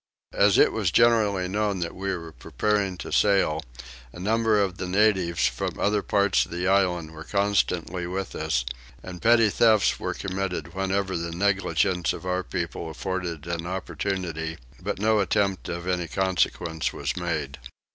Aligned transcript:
As 0.33 0.57
it 0.57 0.71
was 0.73 0.89
generally 0.89 1.47
known 1.47 1.77
that 1.81 1.93
we 1.93 2.17
were 2.17 2.31
preparing 2.31 2.97
to 2.97 3.11
sail 3.11 3.63
a 4.11 4.19
number 4.19 4.59
of 4.59 4.77
the 4.79 4.87
natives 4.87 5.45
from 5.45 5.77
other 5.79 6.01
parts 6.01 6.43
of 6.43 6.51
the 6.51 6.67
island 6.67 7.11
were 7.11 7.23
constantly 7.23 8.07
with 8.07 8.33
us, 8.33 8.65
and 9.03 9.21
petty 9.21 9.51
thefts 9.51 9.99
were 9.99 10.15
committed 10.15 10.73
whenever 10.73 11.15
the 11.15 11.29
negligence 11.35 12.13
of 12.13 12.25
our 12.25 12.41
people 12.43 12.89
afforded 12.89 13.45
an 13.45 13.67
opportunity: 13.67 14.57
but 14.81 14.97
no 14.97 15.19
attempt 15.19 15.69
of 15.69 15.85
any 15.85 16.07
consequence 16.07 16.91
was 16.91 17.15
made. 17.15 17.59